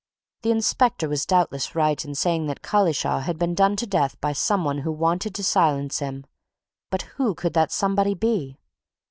[0.41, 4.33] The inspector was doubtless right in saying that Collishaw had been done to death by
[4.33, 6.25] somebody who wanted to silence him
[6.89, 8.57] but who could that somebody be?